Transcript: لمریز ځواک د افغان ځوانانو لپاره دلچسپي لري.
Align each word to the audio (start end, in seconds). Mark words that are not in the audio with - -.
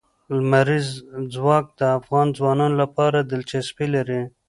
لمریز 0.35 0.87
ځواک 1.33 1.65
د 1.79 1.81
افغان 1.99 2.27
ځوانانو 2.37 2.75
لپاره 2.83 3.19
دلچسپي 3.31 3.87
لري. 3.95 4.21